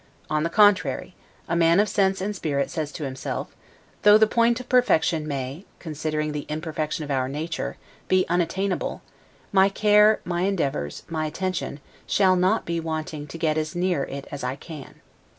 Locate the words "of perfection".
4.59-5.27